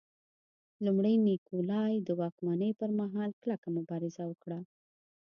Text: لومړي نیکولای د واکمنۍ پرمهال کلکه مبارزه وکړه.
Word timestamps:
لومړي 0.85 1.15
نیکولای 1.27 1.93
د 2.07 2.09
واکمنۍ 2.21 2.71
پرمهال 2.79 3.29
کلکه 3.43 3.67
مبارزه 3.77 4.23
وکړه. 4.27 4.59